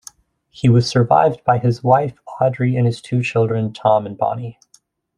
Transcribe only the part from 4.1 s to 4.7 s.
Bonnie.